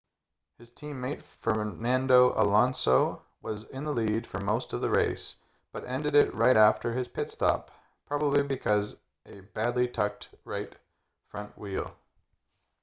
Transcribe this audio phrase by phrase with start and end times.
[0.57, 5.35] his teammate fernando alonso was in the lead for most of the race
[5.71, 7.69] but ended it right after his pit-stop
[8.07, 10.75] probably because a badly tucked right
[11.27, 11.95] front wheel